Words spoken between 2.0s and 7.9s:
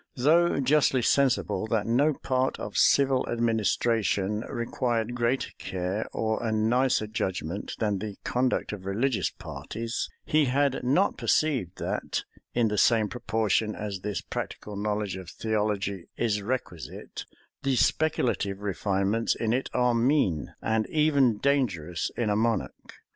part of civil administration required greater care or a nicer judgment